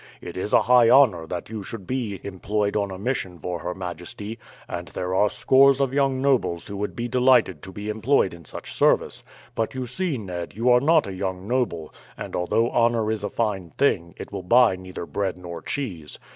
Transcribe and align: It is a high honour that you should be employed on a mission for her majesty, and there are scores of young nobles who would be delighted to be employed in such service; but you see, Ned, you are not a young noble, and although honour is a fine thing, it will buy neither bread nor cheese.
It 0.19 0.35
is 0.35 0.51
a 0.51 0.63
high 0.63 0.89
honour 0.89 1.27
that 1.27 1.51
you 1.51 1.61
should 1.61 1.85
be 1.85 2.19
employed 2.23 2.75
on 2.75 2.89
a 2.89 2.97
mission 2.97 3.37
for 3.37 3.59
her 3.59 3.75
majesty, 3.75 4.39
and 4.67 4.87
there 4.87 5.13
are 5.13 5.29
scores 5.29 5.79
of 5.79 5.93
young 5.93 6.23
nobles 6.23 6.65
who 6.65 6.75
would 6.77 6.95
be 6.95 7.07
delighted 7.07 7.61
to 7.61 7.71
be 7.71 7.87
employed 7.87 8.33
in 8.33 8.43
such 8.43 8.73
service; 8.73 9.23
but 9.53 9.75
you 9.75 9.85
see, 9.85 10.17
Ned, 10.17 10.55
you 10.55 10.71
are 10.71 10.81
not 10.81 11.05
a 11.05 11.13
young 11.13 11.47
noble, 11.47 11.93
and 12.17 12.35
although 12.35 12.71
honour 12.71 13.11
is 13.11 13.23
a 13.23 13.29
fine 13.29 13.73
thing, 13.77 14.15
it 14.17 14.31
will 14.31 14.41
buy 14.41 14.75
neither 14.75 15.05
bread 15.05 15.37
nor 15.37 15.61
cheese. 15.61 16.17